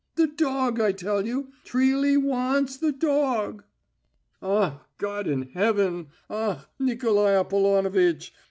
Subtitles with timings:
[0.15, 1.51] The dog, I tell you!
[1.63, 3.63] Trilly wa ants the do og!"
[4.41, 6.07] "Ah, God in heaven!
[6.27, 8.33] Ah, Nikolai Apollonovitch!